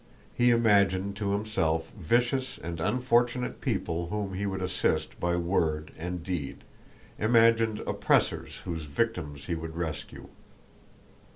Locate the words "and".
2.57-2.79, 5.95-6.23